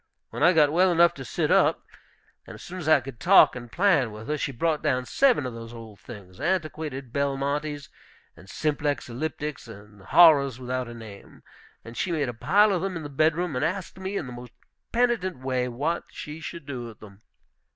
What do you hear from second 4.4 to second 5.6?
brought down seven of